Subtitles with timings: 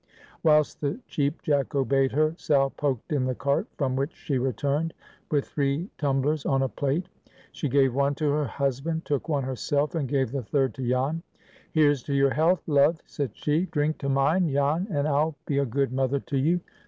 [0.41, 4.95] Whilst the Cheap Jack obeyed her, Sal poked in the cart, from which she returned
[5.29, 7.07] with three tumblers on a plate.
[7.51, 11.21] She gave one to her husband, took one herself, and gave the third to Jan.
[11.71, 15.65] "Here's to your health, love," said she; "drink to mine, Jan, and I'll be a
[15.67, 16.61] good mother to you."